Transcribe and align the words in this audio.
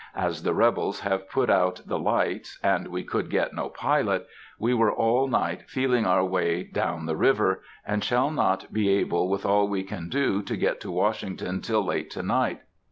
As 0.15 0.41
the 0.41 0.55
rebels 0.55 1.01
have 1.01 1.29
put 1.29 1.47
out 1.51 1.81
the 1.85 1.99
lights, 1.99 2.57
and 2.63 2.87
we 2.87 3.03
could 3.03 3.29
get 3.29 3.53
no 3.53 3.69
pilot, 3.69 4.25
we 4.57 4.73
were 4.73 4.91
all 4.91 5.27
night 5.27 5.69
feeling 5.69 6.07
our 6.07 6.25
way 6.25 6.63
down 6.63 7.05
the 7.05 7.15
river, 7.15 7.61
and 7.85 8.03
shall 8.03 8.31
not 8.31 8.73
be 8.73 8.89
able, 8.89 9.29
with 9.29 9.45
all 9.45 9.67
we 9.67 9.83
can 9.83 10.09
do, 10.09 10.41
to 10.41 10.57
get 10.57 10.81
to 10.81 10.89
Washington 10.89 11.61
till 11.61 11.85
late 11.85 12.09
to 12.09 12.23
night. 12.23 12.61